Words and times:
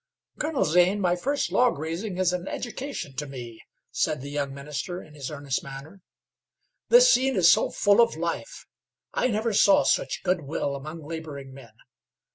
"Colonel 0.39 0.65
Zane, 0.65 0.99
my 0.99 1.15
first 1.15 1.51
log 1.51 1.77
raising 1.77 2.17
is 2.17 2.33
an 2.33 2.47
education 2.47 3.13
to 3.17 3.27
me," 3.27 3.61
said 3.91 4.19
the 4.19 4.31
young 4.31 4.51
minister, 4.51 4.99
in 4.99 5.13
his 5.13 5.29
earnest 5.29 5.61
manner. 5.63 6.01
"This 6.89 7.07
scene 7.13 7.35
is 7.35 7.51
so 7.53 7.69
full 7.69 8.01
of 8.01 8.15
life. 8.15 8.65
I 9.13 9.27
never 9.27 9.53
saw 9.53 9.83
such 9.83 10.23
goodwill 10.23 10.75
among 10.75 11.03
laboring 11.05 11.53
men. 11.53 11.73